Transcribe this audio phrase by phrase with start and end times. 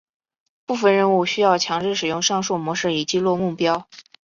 [0.65, 3.87] 部分任务需要强制使用上述模式以击落目标。